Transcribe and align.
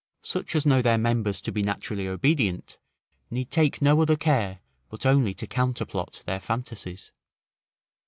Such 0.23 0.55
as 0.55 0.65
know 0.65 0.81
their 0.81 0.97
members 0.97 1.41
to 1.41 1.51
be 1.51 1.61
naturally 1.61 2.07
obedient, 2.07 2.79
need 3.29 3.51
take 3.51 3.83
no 3.83 4.01
other 4.01 4.15
care 4.15 4.61
but 4.89 5.05
only 5.05 5.35
to 5.35 5.45
counterplot 5.45 6.23
their 6.25 6.39
fantasies. 6.39 7.11